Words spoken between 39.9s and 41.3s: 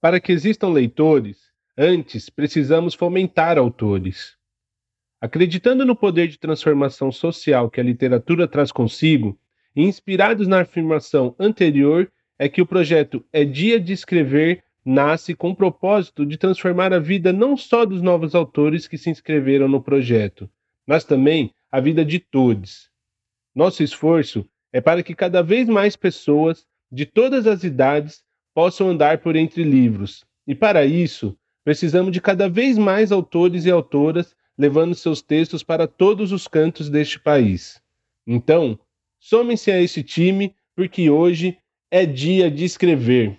time, porque